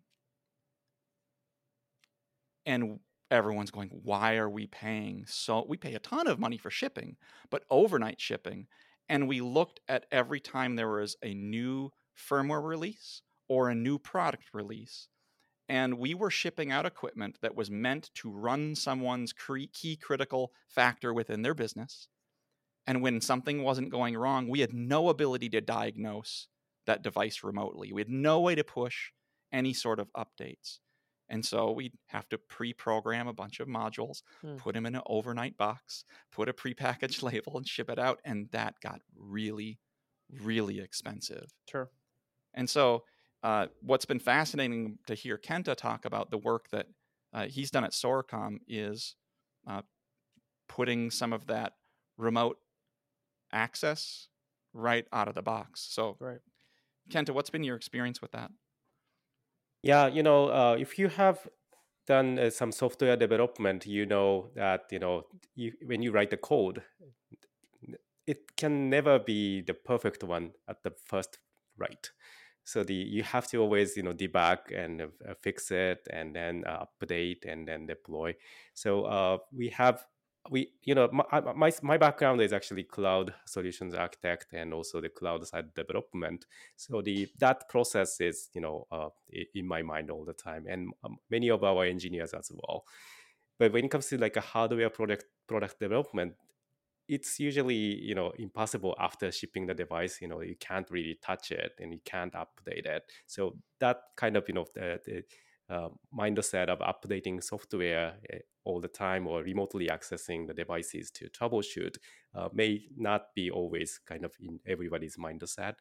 [2.66, 3.00] And
[3.32, 5.66] everyone's going, why are we paying so?
[5.68, 7.18] We pay a ton of money for shipping,
[7.50, 8.68] but overnight shipping.
[9.08, 13.98] And we looked at every time there was a new firmware release or a new
[13.98, 15.08] product release.
[15.68, 21.14] And we were shipping out equipment that was meant to run someone's key critical factor
[21.14, 22.08] within their business.
[22.88, 26.48] And when something wasn't going wrong, we had no ability to diagnose
[26.90, 27.94] that device remotely.
[27.94, 29.12] We had no way to push
[29.52, 30.80] any sort of updates.
[31.30, 34.56] And so we'd have to pre program a bunch of modules, hmm.
[34.56, 38.20] put them in an overnight box, put a prepackaged label, and ship it out.
[38.26, 39.80] And that got really,
[40.42, 41.46] really expensive.
[41.70, 41.90] Sure.
[42.56, 43.04] And so,
[43.44, 46.88] uh, what's been fascinating to hear Kenta talk about the work that
[47.32, 49.16] uh, he's done at Soracom is
[49.68, 49.84] uh,
[50.68, 51.74] putting some of that
[52.18, 52.58] remote
[53.54, 54.28] access
[54.74, 55.88] right out of the box.
[55.90, 56.40] So, right.
[57.10, 58.52] Kenta, what's been your experience with that?
[59.82, 61.48] Yeah, you know, uh, if you have
[62.06, 66.38] done uh, some software development, you know that you know you, when you write the
[66.38, 66.84] code,
[68.28, 71.40] it can never be the perfect one at the first
[71.78, 72.12] write
[72.70, 76.64] so the you have to always you know debug and uh, fix it and then
[76.68, 78.34] uh, update and then deploy
[78.74, 80.06] so uh, we have
[80.50, 85.10] we you know my, my my background is actually cloud solutions architect and also the
[85.10, 86.46] cloud side development.
[86.76, 89.10] So the that process is you know uh,
[89.54, 92.86] in my mind all the time and um, many of our engineers as well.
[93.58, 96.34] But when it comes to like a hardware product product development
[97.10, 101.52] it's usually you know impossible after shipping the device you know you can't really touch
[101.52, 103.04] it and you can't update it.
[103.26, 105.24] So that kind of you know the, the
[105.70, 111.30] uh, mindset of updating software eh, all the time or remotely accessing the devices to
[111.30, 111.96] troubleshoot
[112.36, 115.76] uh, may not be always kind of in everybody's mindset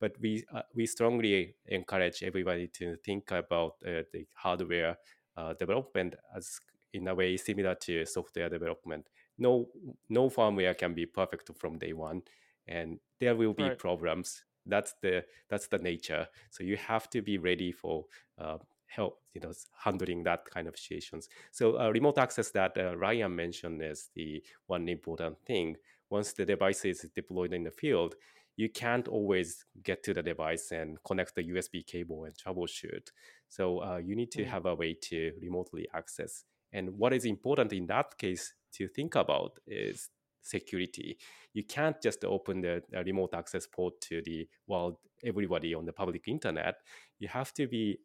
[0.00, 4.96] but we uh, we strongly encourage everybody to think about uh, the hardware
[5.36, 6.60] uh, development as
[6.92, 9.08] in a way similar to software development.
[9.38, 9.68] No
[10.08, 12.22] no firmware can be perfect from day one
[12.66, 13.78] and there will be right.
[13.78, 14.44] problems.
[14.66, 16.28] That's the that's the nature.
[16.50, 18.06] So you have to be ready for
[18.38, 22.96] uh, help you know handling that kind of situations so uh, remote access that uh,
[22.96, 25.76] ryan mentioned is the one important thing
[26.10, 28.14] once the device is deployed in the field
[28.56, 33.08] you can't always get to the device and connect the usb cable and troubleshoot
[33.48, 34.50] so uh, you need to mm-hmm.
[34.50, 39.14] have a way to remotely access and what is important in that case to think
[39.14, 40.10] about is
[40.44, 41.18] security.
[41.52, 46.28] You can't just open the remote access port to the world, everybody on the public
[46.28, 46.76] internet.
[47.18, 47.98] You have to be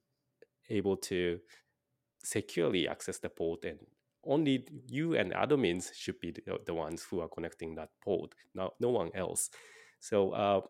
[0.69, 1.39] able to
[2.23, 3.79] securely access the port and
[4.25, 8.71] only you and admins should be the, the ones who are connecting that port, no,
[8.79, 9.49] no one else.
[10.01, 10.61] So uh,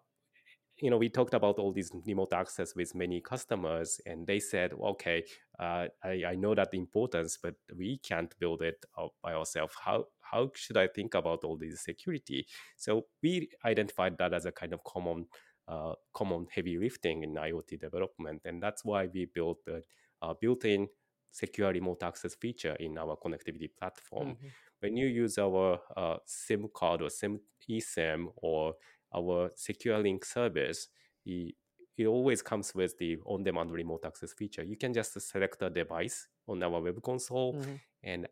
[0.82, 4.74] you know, we talked about all these remote access with many customers, and they said,
[4.74, 5.24] "Okay,
[5.60, 8.86] uh, I, I know that importance, but we can't build it
[9.22, 9.74] by ourselves.
[9.84, 14.52] How how should I think about all this security?" So we identified that as a
[14.54, 15.26] kind of common
[15.70, 19.82] uh, common heavy lifting in IoT development, and that's why we built a,
[20.28, 20.88] a built-in
[21.32, 24.30] secure remote access feature in our connectivity platform.
[24.30, 24.48] Mm-hmm.
[24.80, 28.74] When you use our uh, SIM card or SIM eSIM or
[29.14, 30.88] our secure link service,
[31.26, 31.54] it,
[31.98, 34.64] it always comes with the on-demand remote access feature.
[34.64, 37.76] You can just select a device on our web console mm-hmm.
[38.04, 38.28] and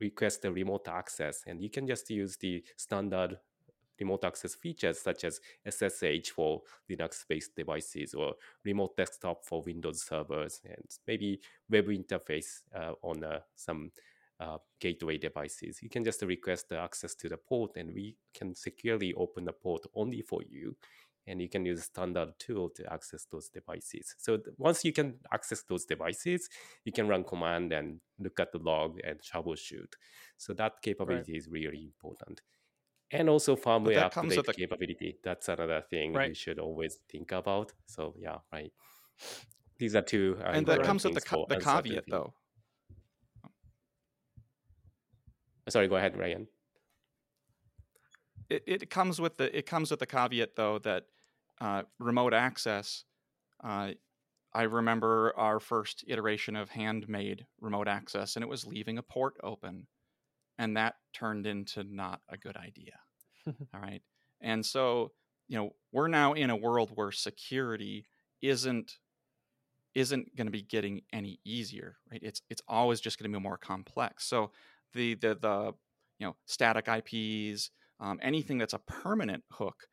[0.00, 3.36] request the remote access, and you can just use the standard
[4.00, 8.34] remote access features such as SSH for Linux based devices or
[8.64, 13.92] remote desktop for Windows servers and maybe web interface uh, on uh, some
[14.40, 15.82] uh, gateway devices.
[15.82, 19.52] You can just request the access to the port and we can securely open the
[19.52, 20.76] port only for you.
[21.26, 24.14] And you can use a standard tool to access those devices.
[24.18, 26.48] So th- once you can access those devices,
[26.84, 29.92] you can run command and look at the log and troubleshoot.
[30.38, 31.38] So that capability right.
[31.38, 32.40] is really important
[33.10, 34.52] and also firmware update the...
[34.52, 35.18] capability.
[35.22, 36.28] That's another thing right.
[36.28, 37.72] you should always think about.
[37.86, 38.72] So yeah, right.
[39.78, 40.36] These are two.
[40.40, 42.34] Uh, and that comes with the, ca- the caveat, though.
[45.68, 46.48] Sorry, go ahead, Ryan.
[48.48, 51.04] It, it comes with the it comes with the caveat though that
[51.60, 53.04] uh, remote access.
[53.62, 53.92] Uh,
[54.52, 59.36] I remember our first iteration of handmade remote access, and it was leaving a port
[59.44, 59.86] open
[60.60, 62.92] and that turned into not a good idea
[63.74, 64.02] all right?
[64.40, 65.12] And so
[65.48, 68.06] you know we're now in a world where security
[68.42, 68.98] isn't
[69.94, 72.20] isn't going to be getting any easier right?
[72.22, 74.26] It's it's always just going to be more complex.
[74.26, 74.52] So
[74.92, 75.72] the the the
[76.18, 79.86] you know static ips um, anything that's a permanent hook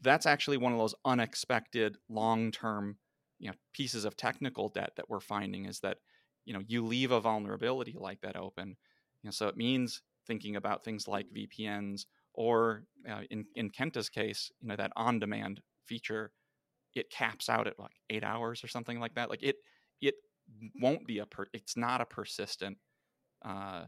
[0.00, 2.96] that's actually one of those unexpected long-term
[3.38, 5.98] you know pieces of technical debt that we're finding is that
[6.44, 8.76] you know you leave a vulnerability like that open
[9.22, 14.08] you know, so it means thinking about things like VPNs or uh, in, in Kenta's
[14.08, 16.32] case, you know, that on-demand feature,
[16.94, 19.30] it caps out at like eight hours or something like that.
[19.30, 19.56] Like it,
[20.00, 20.14] it
[20.80, 22.78] won't be a, per, it's not a persistent
[23.44, 23.84] uh,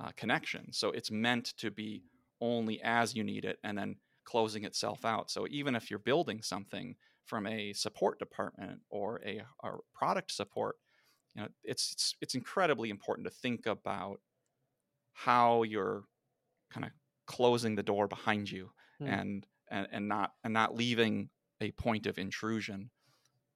[0.00, 0.72] uh, connection.
[0.72, 2.02] So it's meant to be
[2.40, 5.30] only as you need it and then closing itself out.
[5.30, 10.76] So even if you're building something from a support department or a, a product support,
[11.34, 14.20] you know, it's, it's, it's incredibly important to think about
[15.12, 16.04] how you're
[16.72, 16.92] kind of
[17.26, 18.70] closing the door behind you
[19.00, 19.08] mm.
[19.08, 21.28] and, and and not and not leaving
[21.60, 22.90] a point of intrusion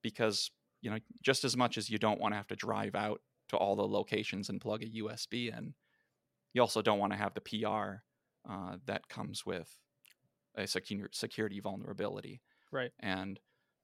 [0.03, 3.21] because you know just as much as you don't want to have to drive out
[3.49, 5.75] to all the locations and plug a USB in,
[6.53, 8.03] you also don't want to have the PR
[8.51, 9.69] uh, that comes with
[10.57, 12.41] a secure, security vulnerability.
[12.73, 12.91] Right.
[13.01, 13.39] And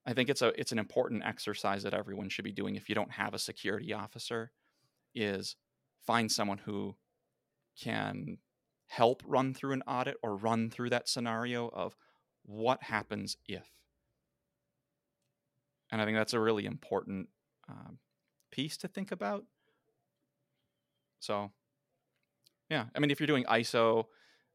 [0.06, 2.94] I think it's a it's an important exercise that everyone should be doing if you
[2.94, 4.50] don't have a security officer
[5.14, 5.56] is
[6.04, 6.96] find someone who
[7.80, 8.38] can
[8.86, 11.96] help run through an audit or run through that scenario of
[12.44, 13.66] what happens if.
[15.90, 17.28] And I think that's a really important
[17.68, 17.98] um,
[18.50, 19.44] piece to think about.
[21.20, 21.52] So,
[22.68, 24.06] yeah, I mean, if you're doing ISO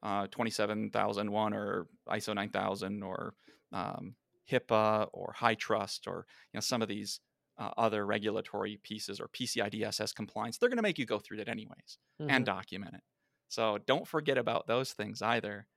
[0.03, 3.33] uh, 27001 or ISO 9000 or
[3.71, 4.15] um,
[4.51, 7.19] HIPAA or HITRUST or you know some of these
[7.57, 11.37] uh, other regulatory pieces or PCI DSS compliance, they're going to make you go through
[11.37, 12.29] that anyways mm-hmm.
[12.29, 13.01] and document it.
[13.49, 15.67] So don't forget about those things either.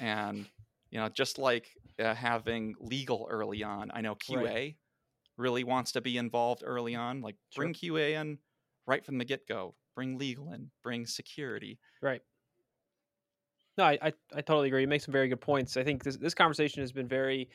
[0.00, 0.46] and
[0.90, 4.76] you know, just like uh, having legal early on, I know QA right.
[5.36, 7.20] really wants to be involved early on.
[7.20, 7.64] Like sure.
[7.64, 8.38] bring QA in
[8.86, 9.74] right from the get go.
[9.94, 10.70] Bring legal in.
[10.82, 11.78] Bring security.
[12.00, 12.22] Right.
[13.76, 14.80] No, I, I, I totally agree.
[14.80, 15.76] You make some very good points.
[15.76, 17.48] I think this this conversation has been very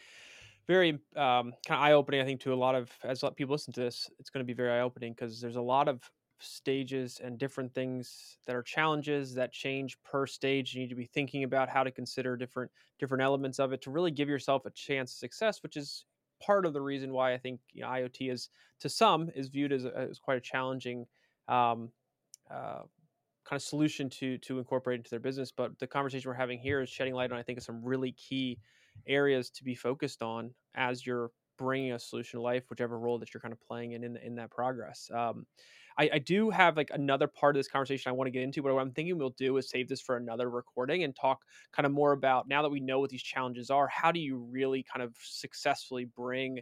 [0.68, 2.22] very um, kind of eye opening.
[2.22, 4.54] I think to a lot of as people listen to this, it's going to be
[4.54, 6.02] very eye opening because there's a lot of
[6.40, 10.74] stages and different things that are challenges that change per stage.
[10.74, 13.92] You need to be thinking about how to consider different different elements of it to
[13.92, 16.06] really give yourself a chance of success, which is
[16.42, 18.50] part of the reason why I think you know, IoT is
[18.80, 21.06] to some is viewed as, a, as quite a challenging
[21.48, 21.90] um,
[22.52, 22.82] uh,
[23.46, 25.52] kind of solution to to incorporate into their business.
[25.52, 28.60] But the conversation we're having here is shedding light on I think some really key
[29.08, 33.34] areas to be focused on as you're bringing a solution to life, whichever role that
[33.34, 35.10] you're kind of playing in in, in that progress.
[35.14, 35.46] Um,
[35.98, 38.64] I, I, do have like another part of this conversation I want to get into,
[38.64, 41.42] but what I'm thinking we'll do is save this for another recording and talk
[41.72, 44.38] kind of more about now that we know what these challenges are, how do you
[44.38, 46.60] really kind of successfully bring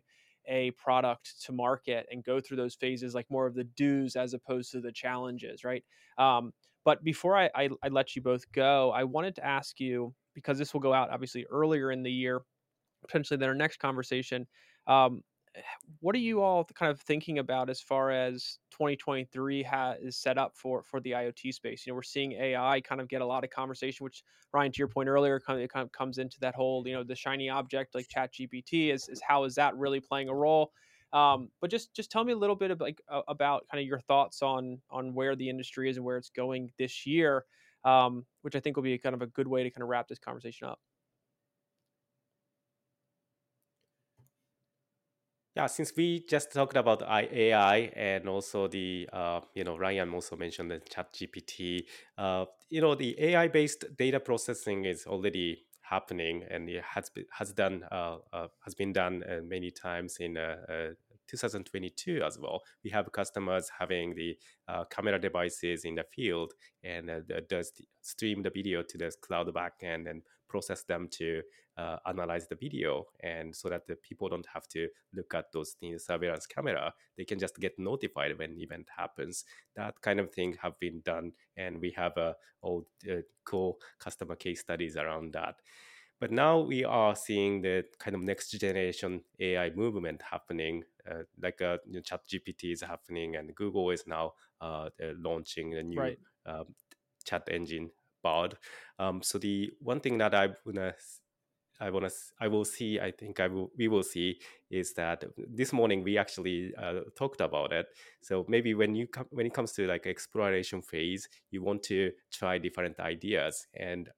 [0.47, 4.33] a product to market and go through those phases like more of the do's as
[4.33, 5.83] opposed to the challenges, right?
[6.17, 6.51] Um,
[6.85, 10.57] but before I, I, I let you both go, I wanted to ask you because
[10.57, 12.41] this will go out obviously earlier in the year,
[13.01, 14.47] potentially than our next conversation.
[14.87, 15.23] Um,
[15.99, 20.37] what are you all kind of thinking about as far as 2023 ha- is set
[20.37, 21.85] up for for the IoT space.
[21.85, 24.23] You know, we're seeing AI kind of get a lot of conversation, which
[24.53, 27.03] Ryan, to your point earlier, kind of, kind of comes into that whole you know
[27.03, 30.71] the shiny object like Chat GPT is, is how is that really playing a role?
[31.13, 33.99] Um, but just just tell me a little bit of like about kind of your
[34.01, 37.45] thoughts on on where the industry is and where it's going this year,
[37.85, 40.07] um, which I think will be kind of a good way to kind of wrap
[40.07, 40.79] this conversation up.
[45.55, 50.37] Yeah, since we just talked about AI and also the, uh, you know, Ryan also
[50.37, 51.85] mentioned the Chat GPT.
[52.17, 57.51] Uh, you know, the AI-based data processing is already happening and it has been, has
[57.51, 60.93] done uh, uh, has been done uh, many times in uh, uh,
[61.27, 62.61] 2022 as well.
[62.83, 64.37] We have customers having the
[64.67, 67.09] uh, camera devices in the field and
[67.49, 71.41] does the, stream the video to the cloud backend and process them to
[71.81, 75.71] uh, analyze the video and so that the people don't have to look at those
[75.79, 80.55] things surveillance camera they can just get notified when event happens that kind of thing
[80.61, 85.55] have been done and we have uh, all uh, cool customer case studies around that
[86.19, 91.63] but now we are seeing the kind of next generation AI movement happening, uh, like
[91.63, 95.99] uh, you know, Chat GPT is happening, and Google is now uh, launching a new
[95.99, 96.19] right.
[96.45, 96.75] um,
[97.25, 97.89] chat engine,
[98.21, 98.55] Bard.
[98.99, 100.93] Um, so the one thing that I wanna
[101.81, 105.23] I want to I will see I think I will we will see is that
[105.35, 107.87] this morning we actually uh, talked about it.
[108.21, 112.11] So maybe when you come when it comes to like exploration phase you want to
[112.31, 114.09] try different ideas and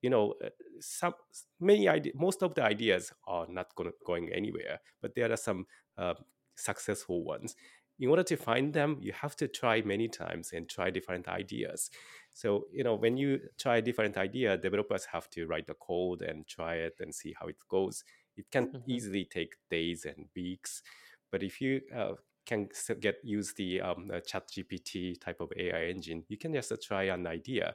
[0.00, 0.48] you know uh,
[0.80, 1.14] some
[1.60, 5.66] many ideas most of the ideas are not going going anywhere but there are some
[5.98, 6.14] uh,
[6.56, 7.54] successful ones
[7.98, 11.90] in order to find them you have to try many times and try different ideas
[12.34, 16.22] so, you know, when you try a different idea, developers have to write the code
[16.22, 18.04] and try it and see how it goes.
[18.36, 18.90] It can mm-hmm.
[18.90, 20.82] easily take days and weeks.
[21.30, 22.12] But if you uh,
[22.46, 22.68] can
[23.00, 27.04] get use the um, chat gpt type of ai engine you can just uh, try
[27.04, 27.72] an idea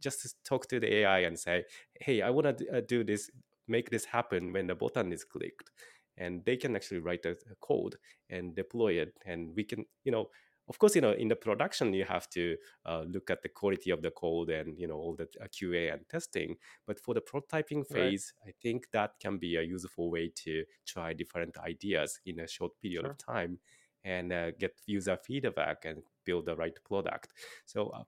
[0.00, 1.64] just talk to the ai and say
[2.00, 3.28] hey i want to uh, do this
[3.66, 5.72] make this happen when the button is clicked
[6.16, 7.96] and they can actually write a code
[8.30, 10.28] and deploy it and we can you know
[10.68, 12.56] of course you know in the production you have to
[12.86, 15.92] uh, look at the quality of the code and you know all the uh, qa
[15.92, 16.56] and testing
[16.86, 18.50] but for the prototyping phase right.
[18.50, 22.72] i think that can be a useful way to try different ideas in a short
[22.80, 23.10] period sure.
[23.10, 23.58] of time
[24.04, 27.32] and uh, get user feedback and build the right product
[27.66, 28.02] so uh,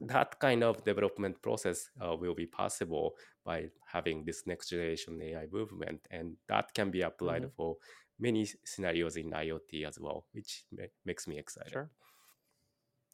[0.00, 3.14] that kind of development process uh, will be possible
[3.44, 7.56] by having this next generation AI movement, and that can be applied mm-hmm.
[7.56, 7.76] for
[8.18, 10.64] many scenarios in IoT as well, which
[11.04, 11.72] makes me excited.
[11.72, 11.90] Sure.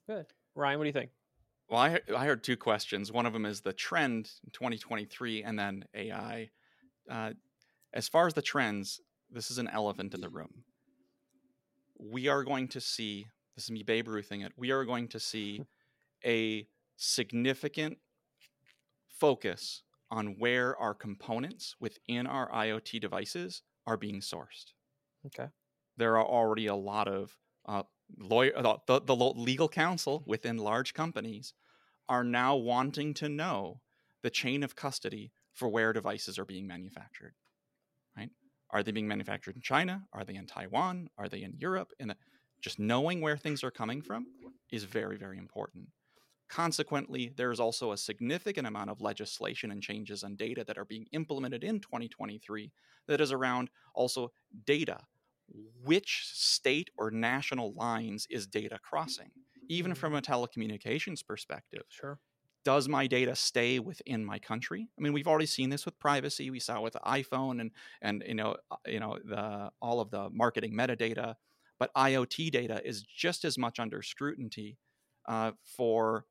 [0.07, 0.27] Good.
[0.55, 1.11] Ryan, what do you think?
[1.69, 3.11] Well, I, I heard two questions.
[3.11, 6.51] One of them is the trend in 2023 and then AI.
[7.11, 7.33] Uh,
[7.93, 9.01] as far as the trends,
[9.31, 10.65] this is an elephant in the room.
[11.99, 15.21] We are going to see, this is me Babe Ruthing it, we are going to
[15.21, 15.63] see
[16.25, 16.67] a
[16.97, 17.99] significant
[19.09, 24.73] focus on where our components within our IoT devices are being sourced.
[25.27, 25.49] Okay.
[25.97, 27.37] There are already a lot of
[27.67, 27.83] uh,
[28.19, 31.55] lawyer, uh, the, the legal counsel within large companies
[32.09, 33.81] are now wanting to know
[34.23, 37.35] the chain of custody for where devices are being manufactured.
[38.17, 38.31] Right?
[38.71, 40.05] Are they being manufactured in China?
[40.13, 41.09] Are they in Taiwan?
[41.19, 41.93] Are they in Europe?
[41.99, 42.15] And
[42.61, 44.27] just knowing where things are coming from
[44.71, 45.89] is very, very important.
[46.49, 50.85] Consequently, there is also a significant amount of legislation and changes on data that are
[50.85, 52.71] being implemented in 2023
[53.09, 54.31] that is around also
[54.65, 54.99] data
[55.83, 59.31] which state or national lines is data crossing,
[59.69, 61.83] even from a telecommunications perspective.
[61.89, 62.19] Sure.
[62.65, 64.89] Does my data stay within my country?
[64.99, 66.51] I mean, we've already seen this with privacy.
[66.51, 67.71] We saw it with the iPhone and
[68.03, 71.37] and you know uh, you know the all of the marketing metadata,
[71.79, 74.79] but IoT data is just as much under scrutiny
[75.29, 76.25] uh, for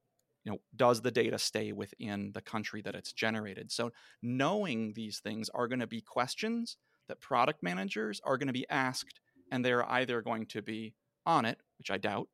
[0.46, 3.92] you know does the data stay within the country that it's generated so
[4.22, 6.78] knowing these things are going to be questions
[7.08, 9.20] that product managers are going to be asked
[9.52, 10.94] and they're either going to be
[11.26, 12.28] on it, which I doubt,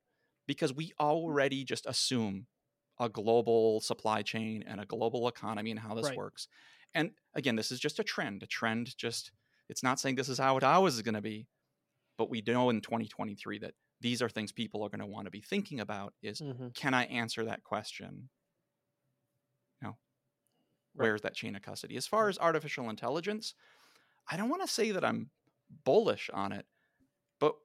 [0.47, 0.91] because we mm.
[0.99, 2.47] already just assume
[2.99, 6.17] a global supply chain and a global economy and how this right.
[6.17, 6.47] works.
[6.93, 8.43] And again, this is just a trend.
[8.43, 9.31] A trend just
[9.69, 11.47] it's not saying this is how it always is going to be,
[12.17, 15.31] but we know in 2023 that these are things people are going to want to
[15.31, 16.69] be thinking about is mm-hmm.
[16.73, 18.29] can I answer that question?
[19.81, 19.97] You know,
[20.95, 21.05] right.
[21.05, 21.95] where's that chain of custody?
[21.95, 23.53] As far as artificial intelligence,
[24.29, 25.29] I don't want to say that I'm
[25.85, 26.65] bullish on it,
[27.39, 27.55] but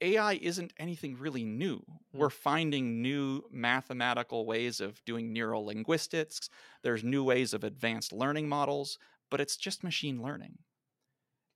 [0.00, 1.78] AI isn't anything really new.
[1.78, 2.18] Mm.
[2.18, 6.48] We're finding new mathematical ways of doing neural linguistics.
[6.82, 8.98] There's new ways of advanced learning models,
[9.30, 10.58] but it's just machine learning.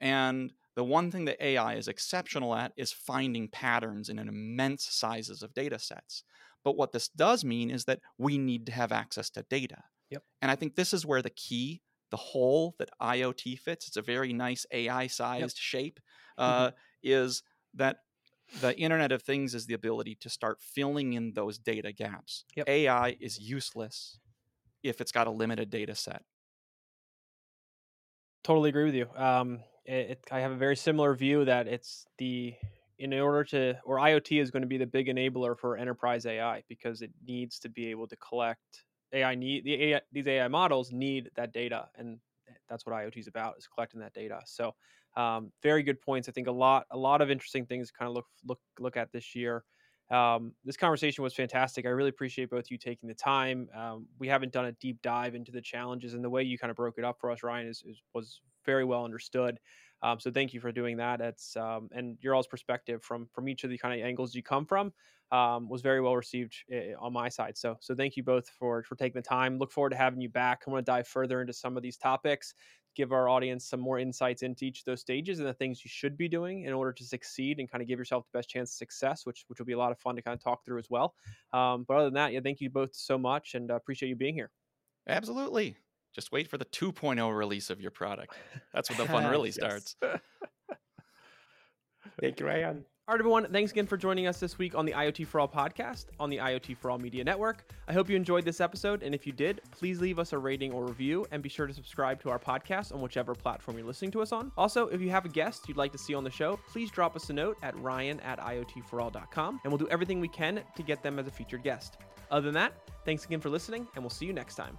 [0.00, 4.84] And The one thing that AI is exceptional at is finding patterns in an immense
[4.88, 6.22] sizes of data sets.
[6.62, 9.82] But what this does mean is that we need to have access to data.
[10.10, 10.22] Yep.
[10.40, 14.02] And I think this is where the key, the hole that IoT fits, it's a
[14.02, 15.50] very nice AI sized yep.
[15.56, 16.00] shape,
[16.38, 16.76] uh, mm-hmm.
[17.02, 17.42] is
[17.74, 17.96] that
[18.60, 22.44] the Internet of Things is the ability to start filling in those data gaps.
[22.54, 22.68] Yep.
[22.68, 24.20] AI is useless
[24.84, 26.22] if it's got a limited data set.
[28.44, 29.08] Totally agree with you.
[29.16, 29.58] Um,
[29.88, 32.54] it, it, I have a very similar view that it's the
[32.98, 36.62] in order to or IoT is going to be the big enabler for enterprise AI
[36.68, 40.92] because it needs to be able to collect AI need the AI, these AI models
[40.92, 42.18] need that data and
[42.68, 44.40] that's what IoT is about is collecting that data.
[44.44, 44.74] So
[45.16, 46.28] um, very good points.
[46.28, 48.96] I think a lot a lot of interesting things to kind of look look look
[48.96, 49.64] at this year.
[50.10, 51.84] Um, this conversation was fantastic.
[51.84, 53.68] I really appreciate both you taking the time.
[53.76, 56.70] Um, we haven't done a deep dive into the challenges and the way you kind
[56.70, 59.58] of broke it up for us, Ryan, is, is was very well understood.
[60.02, 61.20] Um, so thank you for doing that.
[61.20, 64.42] It's um, and your all's perspective from from each of the kind of angles you
[64.42, 64.92] come from
[65.32, 67.56] um, was very well received eh, on my side.
[67.56, 69.58] So so thank you both for for taking the time.
[69.58, 70.62] Look forward to having you back.
[70.66, 72.54] I want to dive further into some of these topics,
[72.94, 75.88] give our audience some more insights into each of those stages and the things you
[75.88, 78.70] should be doing in order to succeed and kind of give yourself the best chance
[78.72, 80.78] of success, which which will be a lot of fun to kind of talk through
[80.78, 81.14] as well.
[81.52, 84.16] Um, but other than that, yeah, thank you both so much and uh, appreciate you
[84.16, 84.52] being here.
[85.08, 85.76] Absolutely.
[86.18, 88.34] Just wait for the 2.0 release of your product.
[88.74, 89.94] That's when the fun really starts.
[92.20, 92.84] Thank you, Ryan.
[93.06, 93.46] All right, everyone.
[93.52, 96.38] Thanks again for joining us this week on the IoT for All podcast on the
[96.38, 97.72] IoT for All Media Network.
[97.86, 99.04] I hope you enjoyed this episode.
[99.04, 101.72] And if you did, please leave us a rating or review and be sure to
[101.72, 104.50] subscribe to our podcast on whichever platform you're listening to us on.
[104.58, 107.14] Also, if you have a guest you'd like to see on the show, please drop
[107.14, 111.00] us a note at ryan at iotforall.com and we'll do everything we can to get
[111.00, 111.98] them as a featured guest.
[112.32, 112.72] Other than that,
[113.04, 114.76] thanks again for listening, and we'll see you next time.